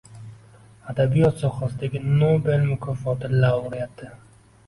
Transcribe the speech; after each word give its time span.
Adabiyot 0.89 1.35
sohasidagi 1.41 1.99
Nobel 2.21 2.59
mukofoti 2.71 3.25
laureati 3.39 4.05